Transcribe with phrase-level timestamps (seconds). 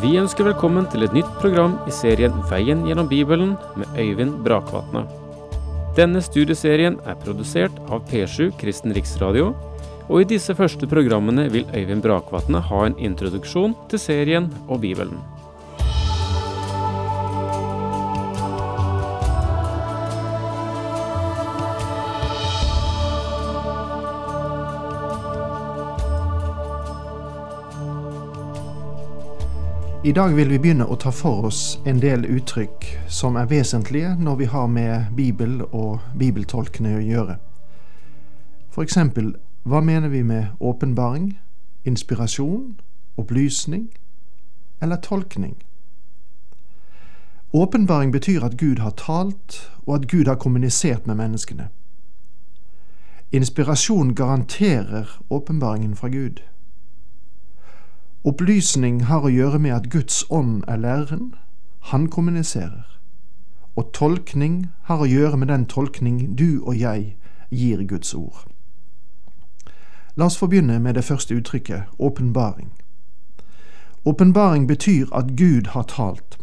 [0.00, 5.02] Vi ønsker velkommen til et nytt program i serien Veien gjennom Bibelen med Øyvind Brakvatne.
[5.98, 9.50] Denne studieserien er produsert av P7 Kristen Riksradio,
[10.08, 15.20] og i disse første programmene vil Øyvind Brakvatne ha en introduksjon til serien og Bibelen.
[30.04, 34.14] I dag vil vi begynne å ta for oss en del uttrykk som er vesentlige
[34.16, 37.34] når vi har med Bibel og bibeltolkene å gjøre.
[38.72, 39.34] For eksempel,
[39.68, 41.34] hva mener vi med åpenbaring,
[41.84, 42.78] inspirasjon,
[43.20, 43.90] opplysning
[44.80, 45.58] eller tolkning?
[47.52, 51.68] Åpenbaring betyr at Gud har talt, og at Gud har kommunisert med menneskene.
[53.36, 56.40] Inspirasjon garanterer åpenbaringen fra Gud.
[58.24, 61.34] Opplysning har å gjøre med at Guds ånd er læreren,
[61.88, 63.00] han kommuniserer.
[63.76, 67.16] Og tolkning har å gjøre med den tolkning du og jeg
[67.48, 68.44] gir Guds ord.
[70.16, 72.68] La oss få begynne med det første uttrykket, åpenbaring.
[74.04, 76.36] Åpenbaring betyr at Gud har talt.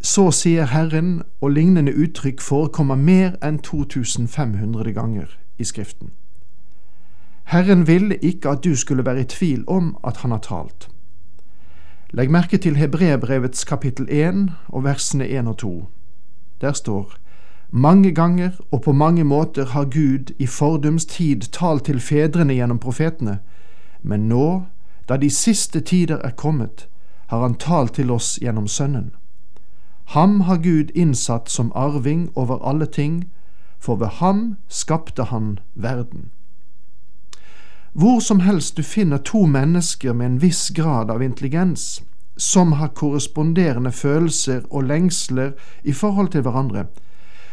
[0.00, 5.28] Så sier Herren, og lignende uttrykk forekommer mer enn 2500 ganger
[5.58, 6.16] i Skriften.
[7.44, 10.88] Herren ville ikke at du skulle være i tvil om at han har talt.
[12.10, 15.88] Legg merke til Hebrebrevets kapittel 1 og versene 1 og 2.
[16.60, 17.12] Der står
[17.70, 22.78] mange ganger og på mange måter har Gud i fordums tid talt til fedrene gjennom
[22.78, 23.38] profetene,
[24.02, 24.62] men nå,
[25.08, 26.88] da de siste tider er kommet,
[27.26, 29.10] har han talt til oss gjennom Sønnen.
[30.04, 33.24] Ham har Gud innsatt som arving over alle ting,
[33.78, 36.30] for ved ham skapte han verden.
[37.94, 42.02] Hvor som helst du finner to mennesker med en viss grad av intelligens,
[42.36, 45.52] som har korresponderende følelser og lengsler
[45.84, 46.86] i forhold til hverandre,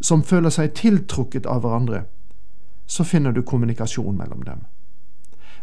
[0.00, 2.04] som føler seg tiltrukket av hverandre,
[2.86, 4.62] så finner du kommunikasjon mellom dem.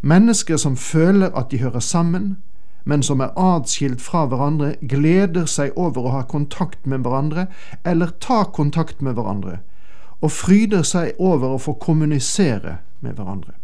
[0.02, 2.38] Mennesker som føler at de hører sammen,
[2.86, 7.48] men som er atskilt fra hverandre, gleder seg over å ha kontakt med hverandre
[7.84, 9.60] eller ta kontakt med hverandre,
[10.22, 13.59] og fryder seg over å få kommunisere med hverandre.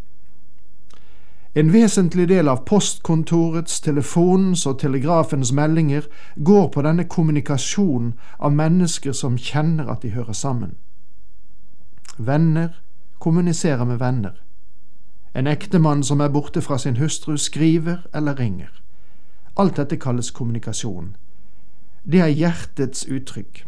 [1.56, 6.04] En vesentlig del av postkontorets, telefonens og telegrafens meldinger
[6.36, 10.74] går på denne kommunikasjonen av mennesker som kjenner at de hører sammen.
[12.18, 12.82] Venner
[13.20, 14.36] kommuniserer med venner.
[15.36, 18.72] En ektemann som er borte fra sin hustru, skriver eller ringer.
[19.58, 21.16] Alt dette kalles kommunikasjon.
[22.04, 23.64] Det er hjertets uttrykk.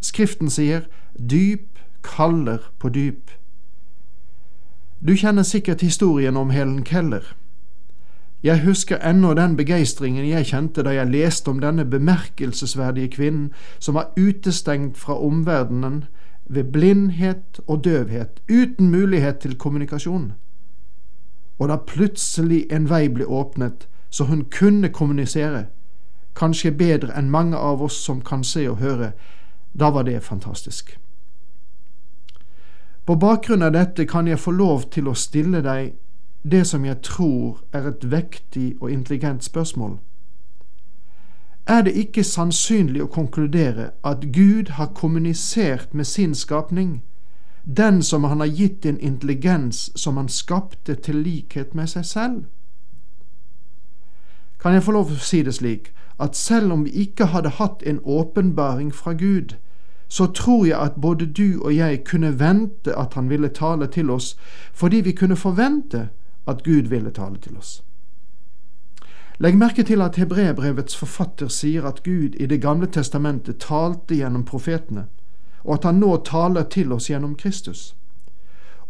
[0.00, 0.84] Skriften sier
[1.16, 3.30] dyp kaller på dyp.
[5.06, 7.36] Du kjenner sikkert historien om Helen Keller.
[8.42, 13.98] Jeg husker ennå den begeistringen jeg kjente da jeg leste om denne bemerkelsesverdige kvinnen som
[13.98, 16.04] var utestengt fra omverdenen
[16.48, 20.32] ved blindhet og døvhet, uten mulighet til kommunikasjon.
[21.58, 25.66] Og da plutselig en vei ble åpnet så hun kunne kommunisere,
[26.36, 29.12] kanskje bedre enn mange av oss som kan se og høre,
[29.72, 30.96] da var det fantastisk.
[33.04, 35.92] På bakgrunn av dette kan jeg få lov til å stille deg
[36.42, 39.98] det som jeg tror er et vektig og intelligent spørsmål.
[41.66, 47.02] Er det ikke sannsynlig å konkludere at Gud har kommunisert med sin skapning,
[47.64, 52.42] den som han har gitt en intelligens som han skapte til likhet med seg selv?
[54.60, 57.56] Kan jeg få lov til å si det slik at selv om vi ikke hadde
[57.60, 59.56] hatt en åpenbaring fra Gud,
[60.14, 64.10] så tror jeg at både du og jeg kunne vente at han ville tale til
[64.10, 64.36] oss,
[64.72, 66.08] fordi vi kunne forvente
[66.46, 67.82] at Gud ville tale til oss.
[69.38, 74.44] Legg merke til at Hebrebrevets forfatter sier at Gud i Det gamle testamentet talte gjennom
[74.44, 75.06] profetene,
[75.64, 77.96] og at han nå taler til oss gjennom Kristus.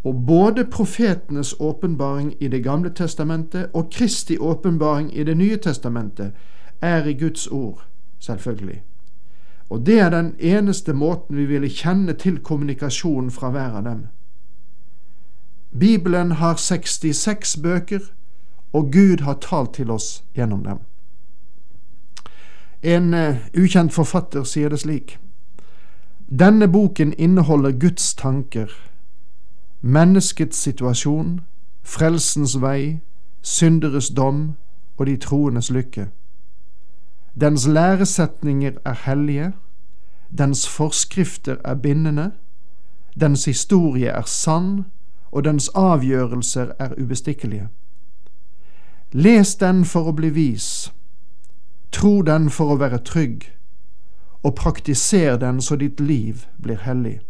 [0.04, 6.32] Og både profetenes åpenbaring i Det gamle testamentet og Kristi åpenbaring i Det nye testamentet
[6.82, 7.86] er i Guds ord,
[8.20, 8.82] selvfølgelig.
[9.70, 14.06] Og det er den eneste måten vi ville kjenne til kommunikasjon fra hver av dem.
[15.78, 18.00] Bibelen har 66 bøker,
[18.72, 20.78] og Gud har talt til oss gjennom dem.
[22.82, 25.18] En uh, ukjent forfatter sier det slik.
[26.38, 28.70] Denne boken inneholder Guds tanker,
[29.80, 31.40] menneskets situasjon,
[31.82, 33.00] frelsens vei,
[33.42, 34.54] synderes dom
[34.96, 36.08] og de troendes lykke.
[37.40, 39.52] Dens læresetninger er hellige,
[40.38, 42.30] dens forskrifter er bindende,
[43.20, 44.84] dens historie er sann,
[45.32, 47.68] og dens avgjørelser er ubestikkelige.
[49.12, 50.92] Les den for å bli vis.
[51.92, 53.50] Tro den for å være trygg,
[54.42, 57.20] og praktiser den så ditt liv blir hellig.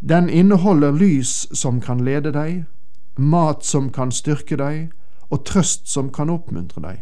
[0.00, 2.64] Den inneholder lys som kan lede deg,
[3.16, 4.90] mat som kan styrke deg,
[5.30, 7.00] og trøst som kan oppmuntre deg.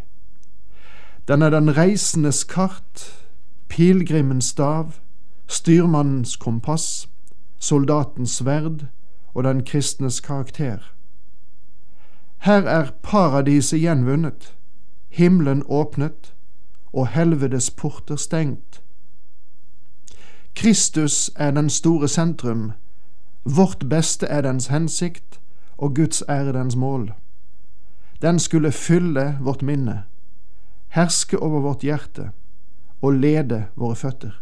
[1.30, 3.24] Den er den reisendes kart,
[3.68, 4.92] pilegrimens stav,
[5.46, 7.08] styrmannens kompass,
[7.58, 8.86] soldatens sverd
[9.34, 10.78] og den kristnes karakter.
[12.38, 14.56] Her er paradiset gjenvunnet,
[15.08, 16.34] himmelen åpnet
[16.92, 18.82] og helvedes porter stengt.
[20.54, 22.72] Kristus er den store sentrum,
[23.44, 25.40] vårt beste er dens hensikt,
[25.78, 27.12] og Guds ære dens mål.
[28.22, 30.02] Den skulle fylle vårt minne,
[30.90, 32.30] herske over vårt hjerte
[33.00, 34.32] og lede våre føtter.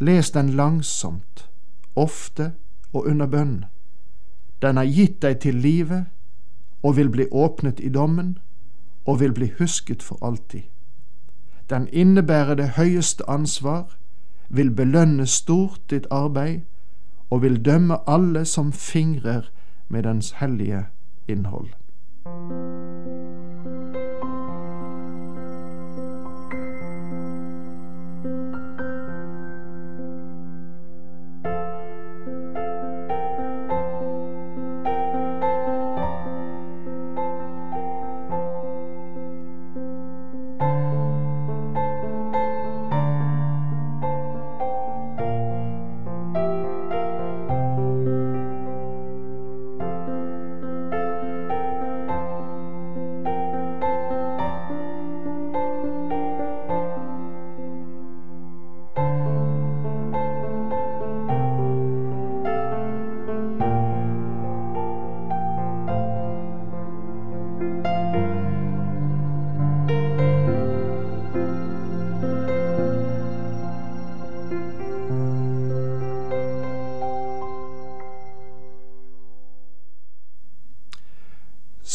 [0.00, 1.48] Les den langsomt,
[1.96, 2.52] ofte
[2.92, 3.64] og under bønn.
[4.62, 6.06] Den er gitt deg til livet
[6.82, 8.38] og vil bli åpnet i dommen
[9.04, 10.62] og vil bli husket for alltid.
[11.70, 13.98] Den innebærer det høyeste ansvar,
[14.48, 16.60] vil belønne stort ditt arbeid
[17.30, 19.50] og vil dømme alle som fingrer
[19.88, 20.86] med dens hellige
[21.28, 21.68] innhold.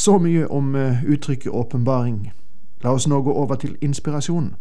[0.03, 2.31] Så mye om eh, uttrykket åpenbaring.
[2.83, 4.55] La oss nå gå over til inspirasjon.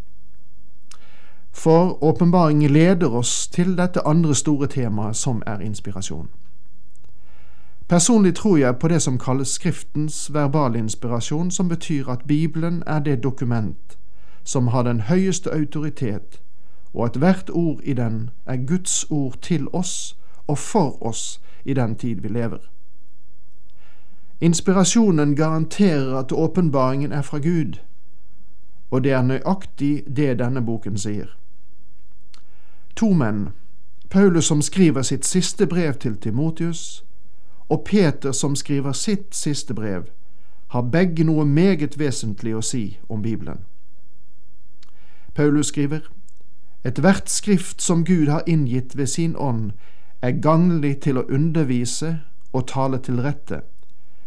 [1.52, 6.28] For åpenbaring leder oss til dette andre store temaet, som er inspirasjon.
[7.88, 12.98] Personlig tror jeg på det som kalles Skriftens verbale inspirasjon, som betyr at Bibelen er
[12.98, 13.98] det dokument
[14.44, 16.40] som har den høyeste autoritet,
[16.94, 20.16] og at hvert ord i den er Guds ord til oss
[20.46, 22.58] og for oss i den tid vi lever.
[24.42, 27.78] Inspirasjonen garanterer at åpenbaringen er fra Gud,
[28.90, 31.28] og det er nøyaktig det denne boken sier.
[32.96, 33.52] To menn,
[34.10, 37.04] Paulus som skriver sitt siste brev til Timotius,
[37.68, 40.10] og Peter som skriver sitt siste brev,
[40.68, 43.62] har begge noe meget vesentlig å si om Bibelen.
[45.34, 46.00] Paulus skriver,
[46.84, 49.70] Ethvert skrift som Gud har inngitt ved sin ånd,
[50.22, 52.18] er gagnlig til å undervise
[52.52, 53.62] og tale til rette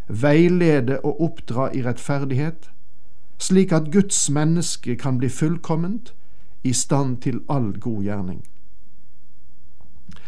[0.08, 2.70] veilede og oppdra i rettferdighet,
[3.38, 6.14] slik at Guds menneske kan bli fullkomment,
[6.64, 8.46] i stand til all god gjerning.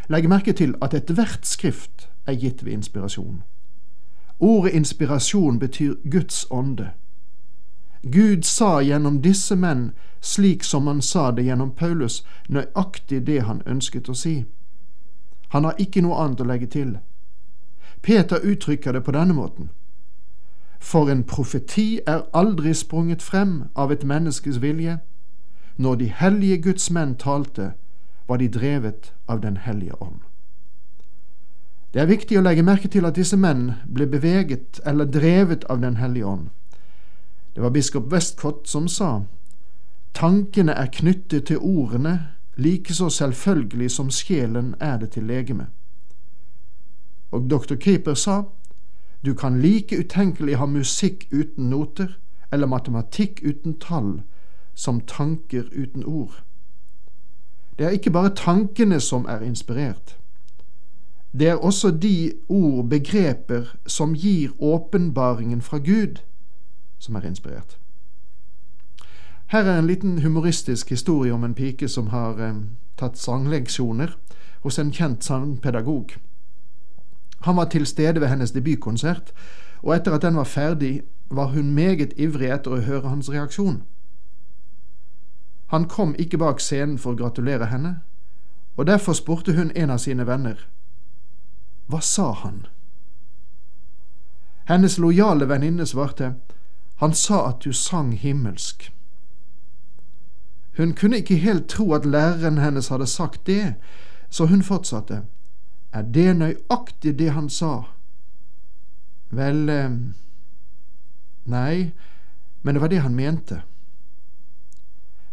[0.10, 3.44] Legg merke til at ethvert skrift er gitt ved inspirasjon.
[4.40, 6.92] Ordet inspirasjon betyr Guds ånde.
[8.04, 9.92] Gud sa gjennom disse menn,
[10.22, 14.46] slik som han sa det gjennom Paulus, nøyaktig det han ønsket å si.
[15.50, 16.98] Han har ikke noe annet å legge til.
[18.02, 19.70] Peter uttrykker det på denne måten.
[20.80, 25.00] For en profeti er aldri sprunget frem av et menneskes vilje.
[25.78, 27.74] Når de hellige Guds menn talte,
[28.28, 30.20] var de drevet av Den hellige ånd.
[31.94, 35.82] Det er viktig å legge merke til at disse menn ble beveget eller drevet av
[35.82, 36.50] Den hellige ånd.
[37.56, 39.24] Det var biskop Westcott som sa
[40.18, 42.20] tankene er knyttet til ordene
[42.58, 45.68] like så selvfølgelig som sjelen er det til legeme.
[47.32, 47.76] Og dr.
[47.76, 48.44] Keeper sa
[49.26, 52.18] du kan like utenkelig ha musikk uten noter
[52.52, 54.22] eller matematikk uten tall
[54.76, 56.44] som tanker uten ord.
[57.80, 60.18] Det er ikke bare tankene som er inspirert.
[61.40, 66.22] Det er også de ord, begreper, som gir åpenbaringen fra Gud,
[67.00, 67.78] som er inspirert.
[69.48, 72.56] Her er en liten humoristisk historie om en pike som har eh,
[72.98, 74.18] tatt sangleksjoner
[74.64, 76.18] hos en kjent sangpedagog.
[77.48, 79.32] Han var til stede ved hennes debutkonsert,
[79.82, 83.84] og etter at den var ferdig, var hun meget ivrig etter å høre hans reaksjon.
[85.72, 87.94] Han kom ikke bak scenen for å gratulere henne,
[88.76, 90.60] og derfor spurte hun en av sine venner.
[91.88, 92.66] Hva sa han?
[94.68, 96.34] Hennes lojale venninne svarte,
[97.00, 98.92] Han sa at du sang himmelsk.
[100.78, 103.76] Hun kunne ikke helt tro at læreren hennes hadde sagt det,
[104.30, 105.22] så hun fortsatte.
[105.94, 107.84] Er det nøyaktig det han sa?
[109.30, 109.92] Vel eh,
[111.48, 111.92] Nei,
[112.62, 113.62] men det var det han mente.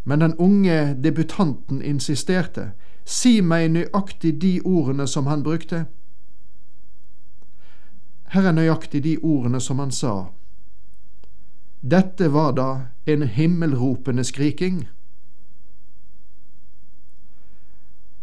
[0.03, 2.71] Men den unge debutanten insisterte.
[3.03, 5.85] Si meg nøyaktig de ordene som han brukte.
[8.31, 10.29] Her er nøyaktig de ordene som han sa.
[11.81, 12.69] Dette var da
[13.05, 14.87] en himmelropende skriking.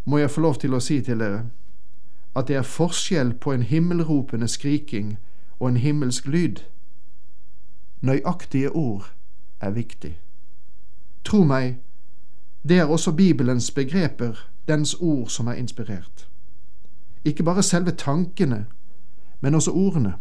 [0.04, 1.44] Må jeg få lov til å si til dere
[2.36, 5.18] at det er forskjell på en himmelropende skriking
[5.60, 6.56] og en himmelsk lyd.
[8.00, 9.12] Nøyaktige ord
[9.60, 10.18] er viktig.
[11.24, 11.78] Tro meg,
[12.68, 16.28] det er også Bibelens begreper, dens ord, som er inspirert.
[17.24, 18.66] Ikke bare selve tankene,
[19.40, 20.14] men også ordene.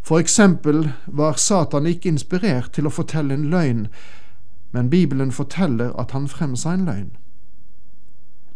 [0.00, 3.86] For eksempel var Satan ikke inspirert til å fortelle en løgn,
[4.72, 7.16] men Bibelen forteller at han fremsa en løgn.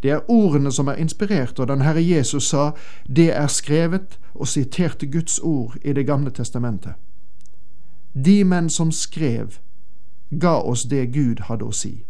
[0.03, 2.71] Det er ordene som er inspirert, og den Herre Jesus sa
[3.17, 6.93] det er skrevet og siterte Guds ord i Det gamle testamentet.
[8.25, 9.59] De menn som skrev,
[10.41, 12.05] ga oss det Gud hadde å si.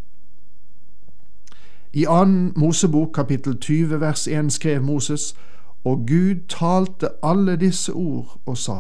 [1.93, 5.35] I annen Mosebok kapittel 20 vers 1 skrev Moses,
[5.85, 8.79] og Gud talte alle disse ord og sa.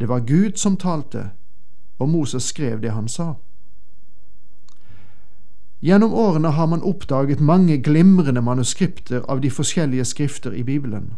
[0.00, 1.30] Det var Gud som talte,
[1.98, 3.34] og Moses skrev det han sa.
[5.82, 11.12] Gjennom årene har man oppdaget mange glimrende manuskripter av de forskjellige skrifter i Bibelen.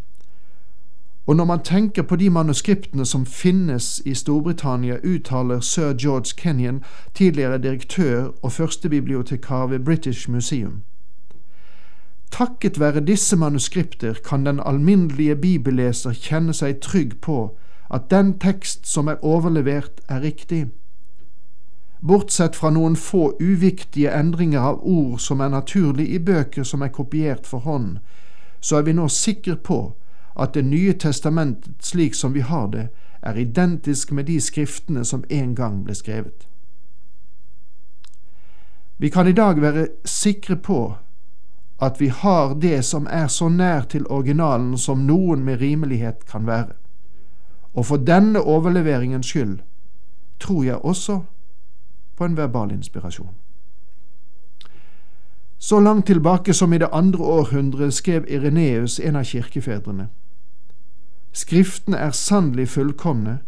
[1.26, 6.82] Og når man tenker på de manuskriptene som finnes i Storbritannia, uttaler sir George Kenyon,
[7.14, 10.82] tidligere direktør og førstebibliotekar ved British Museum.
[12.30, 17.58] Takket være disse manuskripter kan den alminnelige bibelleser kjenne seg trygg på
[17.94, 20.66] at den tekst som er overlevert, er riktig.
[22.00, 26.92] Bortsett fra noen få uviktige endringer av ord som er naturlig i bøker som er
[26.92, 27.98] kopiert for hånd,
[28.60, 29.94] så er vi nå sikre på
[30.36, 32.88] at Det nye testamentet slik som vi har det,
[33.22, 36.48] er identisk med de skriftene som en gang ble skrevet.
[38.98, 40.94] Vi kan i dag være sikre på
[41.80, 46.46] at vi har det som er så nær til originalen som noen med rimelighet kan
[46.46, 46.74] være.
[47.74, 49.58] Og for denne overleveringens skyld
[50.40, 51.20] tror jeg også
[52.16, 53.34] på en verbal inspirasjon.
[55.58, 60.08] Så langt tilbake som i det andre århundret skrev Ireneus, en av kirkefedrene.
[61.32, 63.38] Skriftene er sannelig fullkomne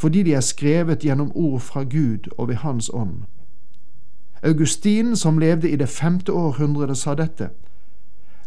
[0.00, 3.22] fordi de er skrevet gjennom ord fra Gud og ved Hans ånd.
[4.42, 7.50] Augustin, som levde i det femte århundret, sa dette.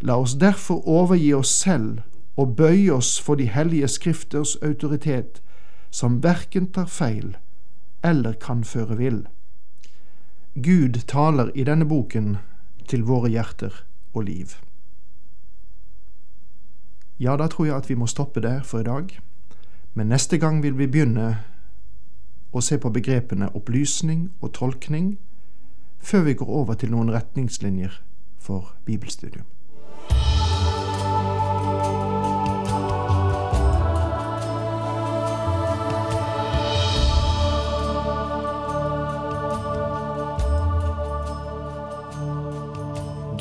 [0.02, 2.00] La oss derfor overgi oss selv
[2.38, 5.42] og bøye oss for de hellige skrifters autoritet,
[5.92, 7.38] som verken tar feil
[8.04, 9.28] eller kan føre vill.
[10.56, 12.38] Gud taler i denne boken
[12.86, 13.74] til våre hjerter
[14.14, 14.52] og liv.
[17.18, 19.16] Ja, da tror jeg at vi må stoppe der for i dag.
[19.94, 21.40] Men neste gang vil vi begynne
[22.54, 25.18] å se på begrepene opplysning og tolkning,
[26.00, 27.98] før vi går over til noen retningslinjer
[28.38, 29.50] for bibelstudium.